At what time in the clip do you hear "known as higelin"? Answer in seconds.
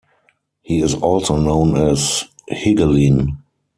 1.37-3.37